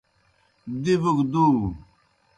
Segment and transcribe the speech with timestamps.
[0.83, 1.45] دِبوْ گہ دُو۔